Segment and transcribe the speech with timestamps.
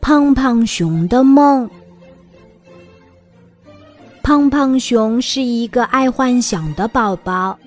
[0.00, 1.68] 胖胖熊的梦。
[4.22, 7.58] 胖胖熊是一个爱幻想的宝宝，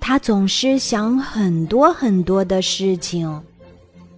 [0.00, 3.42] 他总是想很多很多的事情，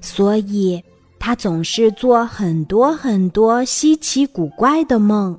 [0.00, 0.82] 所以
[1.18, 5.38] 他总是做很多很多稀奇古怪的梦。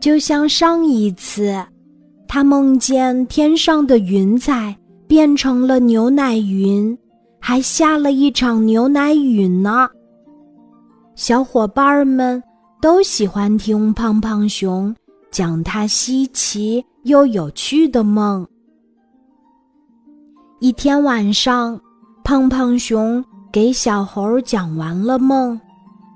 [0.00, 1.54] 就像上一次，
[2.26, 4.76] 他梦见天上的云彩
[5.06, 6.96] 变成了牛奶云，
[7.48, 9.88] 还下了一场牛奶雨呢。
[11.14, 12.42] 小伙伴们
[12.82, 14.92] 都喜欢听胖胖熊
[15.30, 18.44] 讲他稀奇又有趣的梦。
[20.58, 21.80] 一天晚上，
[22.24, 25.56] 胖胖熊给小猴讲完了梦，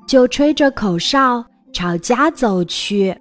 [0.09, 3.17] 就吹着口哨朝家走去。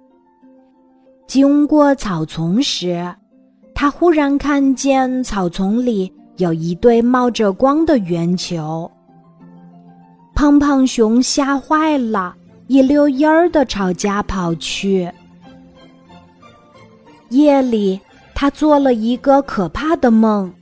[1.28, 3.14] 经过草丛时，
[3.72, 8.90] 他忽然看见草丛里有一对冒着光的圆球。
[10.34, 12.34] 胖胖熊吓坏了，
[12.66, 15.10] 一溜烟儿的朝家跑去。
[17.28, 18.00] 夜里，
[18.34, 20.52] 他做了一个可怕的梦：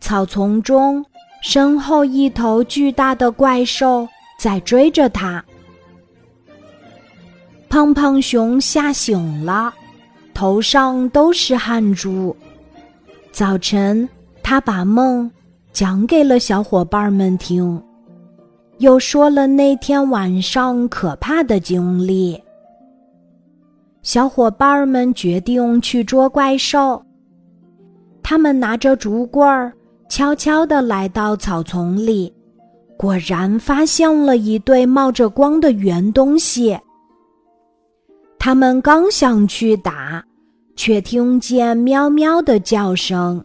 [0.00, 1.02] 草丛中，
[1.42, 4.06] 身后一头巨大的怪兽
[4.38, 5.42] 在追着他。
[7.68, 9.72] 胖胖熊吓醒了。
[10.34, 12.36] 头上都是汗珠。
[13.30, 14.08] 早晨，
[14.44, 15.28] 他把梦
[15.72, 17.82] 讲给了小伙伴们听，
[18.76, 22.38] 又说了那天晚上可怕的经历。
[24.02, 27.02] 小伙伴们决定去捉怪兽。
[28.22, 29.72] 他们拿着竹棍儿，
[30.10, 32.30] 悄悄地来到草丛里，
[32.98, 36.78] 果然发现了一对冒着光的圆东西。
[38.38, 40.22] 他们刚想去打，
[40.76, 43.42] 却听见喵喵的叫声。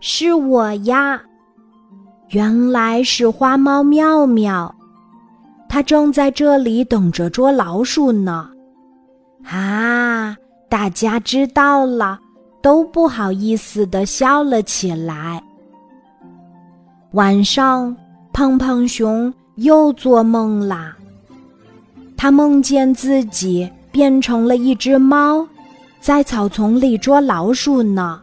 [0.00, 1.20] 是我呀！
[2.30, 4.74] 原来是花猫妙妙，
[5.68, 8.50] 它正在这里等着捉老鼠呢。
[9.44, 10.36] 啊！
[10.68, 12.18] 大家知道了，
[12.60, 15.42] 都不好意思的笑了起来。
[17.12, 17.96] 晚上，
[18.32, 20.96] 胖胖熊又做梦啦。
[22.16, 23.70] 他梦见自己。
[23.90, 25.44] 变成了一只猫，
[25.98, 28.22] 在草丛里捉老鼠呢。